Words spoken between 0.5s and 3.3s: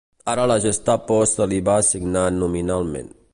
la Gestapo se li va assignar nominalment.